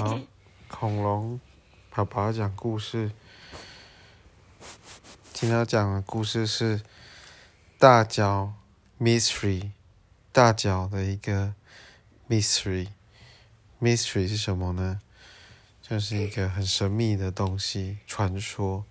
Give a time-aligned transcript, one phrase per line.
[0.00, 0.18] 好，
[0.66, 1.38] 恐龙
[1.90, 3.12] 爸爸讲故事。
[5.34, 6.80] 今天要讲的故事是
[7.78, 8.54] 大脚
[8.98, 9.72] mystery，
[10.32, 11.52] 大脚的一个
[12.30, 12.88] mystery。
[13.78, 15.02] mystery 是什么呢？
[15.82, 18.86] 就是一个很神秘的东西，传说。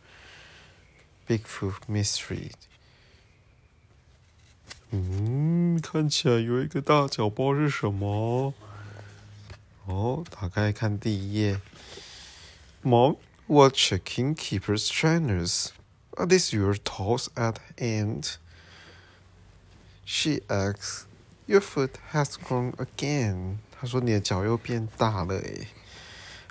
[1.27, 2.51] Bigfoot mystery。
[4.91, 8.53] 嗯，看起来有一个大脚包是什么？
[9.88, 11.60] 哦，打开看第一页。
[12.82, 15.68] Mom, what checking keepers trainers?
[16.16, 18.36] Are these your toes at end?
[20.04, 21.06] She asks.
[21.46, 23.58] Your foot has grown again.
[23.72, 25.68] 她说你的脚又变大了诶。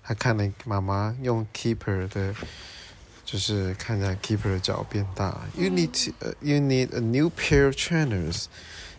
[0.01, 2.35] 还看了妈妈用 keeper 的，
[3.23, 5.47] 就是看起来 keeper 的脚变大。
[5.55, 8.47] You need to, you need a new pair of trainers,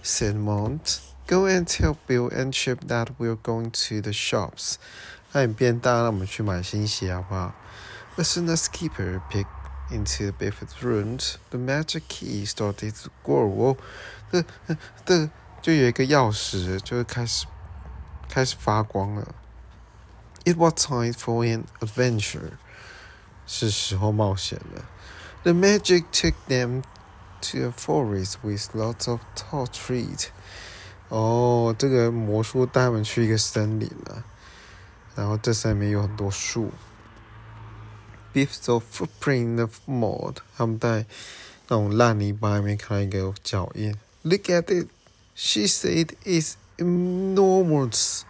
[0.02, 0.80] said Mom.
[1.28, 4.76] Go and tell Bill and Chip that we're going to the shops.
[5.32, 7.54] 那你变大，那我们去买新鞋好不好？
[8.16, 9.46] As soon as Keeper peeked
[9.90, 11.18] into Biff's room,
[11.50, 13.76] the magic key started to glow.
[14.30, 14.44] 这
[15.04, 15.30] 这
[15.62, 17.46] 就有一个钥匙，就开始
[18.28, 19.34] 开始发光了。
[20.44, 22.52] It was time for an adventure.
[23.46, 24.84] 是时候冒险了。
[25.42, 26.82] The magic took them
[27.40, 30.26] to a forest with lots of tall trees.
[31.09, 34.23] 哦，这个魔术带他们去一个森林了，
[35.15, 36.71] 然后这上面有很多树。
[38.31, 41.07] Beefs of footprint of mud，他们在
[41.67, 43.95] 那种烂泥巴里面看到一个脚印。
[44.21, 48.21] Look at it，she said it's enormous。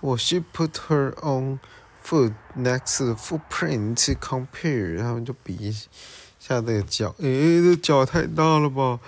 [0.00, 1.60] 我 she put her own
[2.04, 5.72] foot next to the footprint to compare，他们就比一
[6.38, 9.00] 下这个脚，诶，这脚太大了吧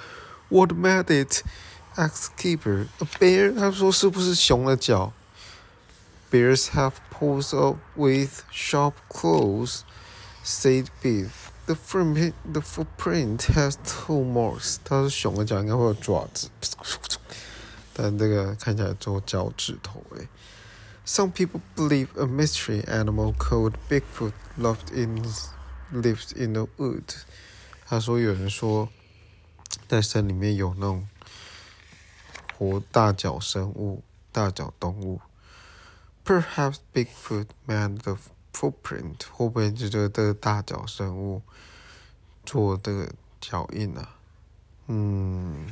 [0.48, 1.42] ？What made
[1.95, 3.53] it？Asked keeper, a bear?
[3.53, 5.11] 他说是不是熊的脚？
[6.31, 7.53] Bears have paws
[7.95, 9.81] with sharp claws,
[10.41, 11.51] said Biff.
[11.65, 14.77] The footprint, the footprint has two marks.
[14.85, 16.49] 他说熊的脚应该会有爪子，
[17.93, 20.29] 但这个看起来做脚趾头诶。
[21.05, 25.21] Some people believe a mystery animal called Bigfoot lived in
[25.91, 27.03] lives in the wood.
[27.85, 28.87] 他说有人说
[29.89, 31.05] 在山里面有那种。
[32.56, 34.02] 活大脚生物、
[34.32, 35.20] 大脚动物。
[36.24, 38.16] Perhaps Bigfoot made the
[38.52, 41.42] footprint，会不会就这个大脚生物
[42.44, 44.16] 做这个脚印啊？
[44.86, 45.66] 嗯，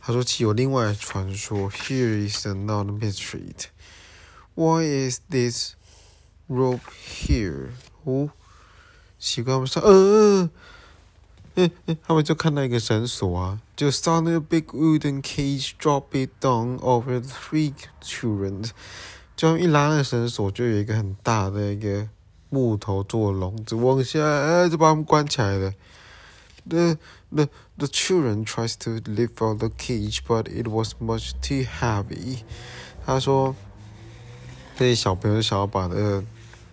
[0.00, 1.70] 他说其有另外传说。
[1.70, 3.54] Here is another mystery.
[4.54, 5.74] Why is this
[6.48, 7.70] rope here？
[8.04, 8.30] 哦，
[9.18, 10.50] 奇怪，我说，呃。
[12.02, 18.69] 他们就看到一个绳索啊，就 saw a big wooden cage drop it down over the three children。
[19.35, 22.07] 就一拉那绳索，就有一个很大的一个
[22.49, 25.73] 木头做的笼子，往下，哎，就把他们关起来了。
[26.67, 26.97] The
[27.29, 32.39] the the children tries to lift out the cage, but it was much too heavy。
[33.05, 33.55] 他说，
[34.77, 36.23] 这些小朋友想要把这个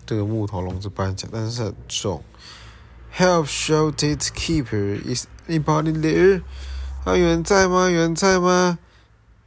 [0.05, 2.23] 这个木头笼子搬起来，但是很重。
[3.15, 3.45] Help!
[3.45, 4.99] shouted keeper.
[5.05, 6.41] Is anybody there?
[7.08, 7.88] 还有人在吗？
[7.88, 8.78] 有人在吗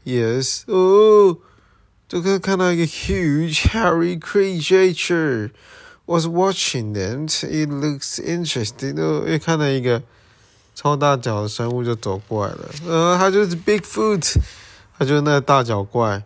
[0.03, 0.63] ？Yes.
[0.65, 1.37] 哦，
[2.09, 5.51] 就可以看到一个 huge hairy creature
[6.07, 7.27] was watching them.
[7.27, 8.99] It looks interesting.
[8.99, 10.01] 哦，又看到一个
[10.73, 12.69] 超大脚的生物就走过来了。
[12.87, 14.37] 呃，它就是 Bigfoot，
[14.97, 16.23] 它就是那个大脚怪。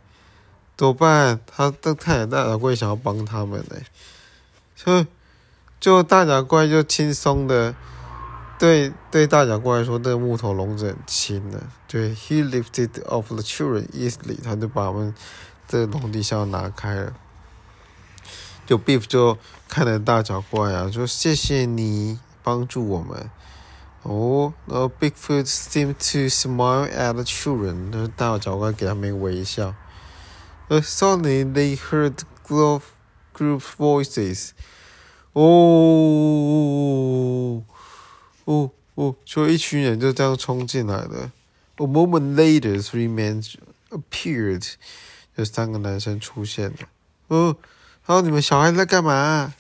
[0.78, 1.42] 怎么办？
[1.46, 3.76] 他都太大脚怪想要帮他们呢。
[4.86, 5.06] 哼。
[5.78, 7.76] 就大脚怪就轻松的，
[8.58, 11.62] 对对大脚怪来说，这个木头笼子很轻的。
[11.88, 15.14] 对，He lifted off the children easily，他就把我们
[15.68, 17.14] 这笼底下拿开了。
[18.66, 23.30] 就 Beef 就看着大脚怪啊，说谢谢你帮助我们。
[24.04, 29.76] 哦，然后 Bigfoot seemed to smile at the children，那大脚怪给他们微笑。
[30.68, 32.82] 呃 suddenly they heard group
[33.36, 34.52] group voices.
[35.34, 35.42] 哦
[38.46, 39.16] 哦哦！
[39.26, 41.32] 就一群人就这样冲进来了。
[41.76, 43.46] A moment later, three men
[43.90, 44.74] appeared.
[45.36, 46.78] 有三个男生出现了。
[47.28, 47.56] 哦，
[48.06, 49.54] 然后你们小孩在干嘛？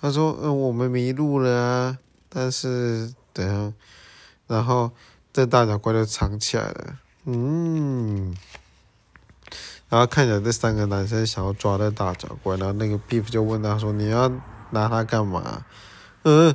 [0.00, 1.98] 他说：“嗯，我们迷路了啊。”
[2.28, 3.72] 但是等下，
[4.46, 4.90] 然后
[5.32, 6.98] 这大脚怪就藏起来了。
[7.24, 8.36] 嗯。
[9.88, 14.30] 然后看起来这三个男生想要抓那大脚怪，然后那个 Beef 就问他说：“你要？”
[14.70, 15.64] 拿它干嘛？
[16.24, 16.54] 嗯，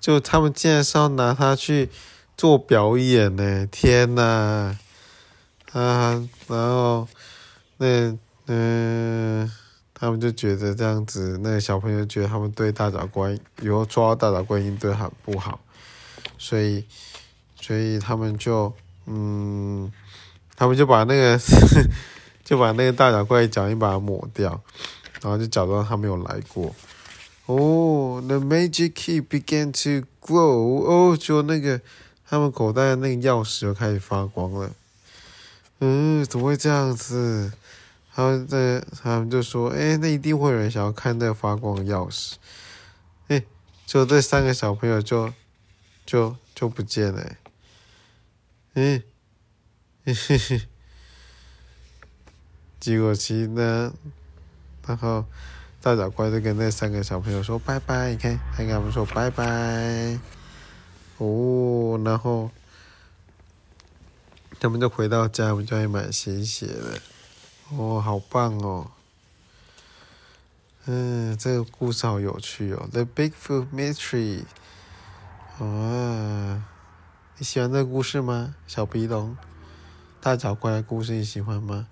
[0.00, 1.88] 就他们竟然是要拿它去
[2.36, 3.66] 做表演呢！
[3.66, 4.76] 天呐！
[5.72, 7.06] 啊，然后
[7.76, 8.16] 那
[8.46, 9.52] 嗯，
[9.92, 15.60] 他们就觉得这样子，那个小朋友觉得他们对大脚怪以后抓大脚怪应对很不好，
[16.38, 16.84] 所以，
[17.60, 18.72] 所以他们就，
[19.06, 19.92] 嗯，
[20.56, 21.38] 他们就把那个，
[22.42, 24.58] 就把那个大脚怪脚印把它抹掉，
[25.20, 26.74] 然后就假装他没有来过。
[27.48, 30.84] 哦，the magic key began to glow。
[30.84, 31.80] 哦，就那个
[32.26, 34.70] 他们口袋的那个钥匙就开始发光了。
[35.80, 37.50] 嗯，怎么会这样子？
[38.12, 42.34] 他们在，他们就说：“哎，那一定会有人想要看那个发光的钥匙。”
[43.28, 43.42] 哎，
[43.86, 45.32] 就这三个小朋友就
[46.04, 47.36] 就就不见了。
[48.74, 49.02] 嗯，
[50.04, 50.62] 嘿嘿嘿。
[52.78, 53.94] 结果其呢，
[54.86, 55.24] 然后。
[55.80, 60.18] 大脚怪就跟那三个小朋友说拜拜，你看，他跟他们说拜拜。
[61.18, 62.50] 哦，然后
[64.60, 67.00] 他们就回到家，我们就会买新鲜的。
[67.76, 68.90] 哦，好棒哦！
[70.86, 74.44] 嗯，这个故事好有趣哦，《The Bigfoot Mystery》。
[75.64, 76.64] 啊，
[77.36, 78.54] 你喜欢这个故事吗？
[78.66, 79.36] 小鼻龙，
[80.20, 81.86] 大脚怪的故事你喜欢吗？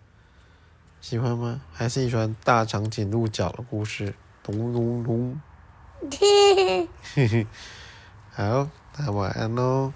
[1.09, 1.61] 喜欢吗？
[1.73, 4.13] 还是你喜欢大长颈鹿角的故事？
[4.43, 5.41] 咚咚咚。
[6.11, 6.89] 嘿
[7.29, 7.47] 嘿，
[8.33, 8.69] 好，
[8.99, 9.93] 那晚安喽。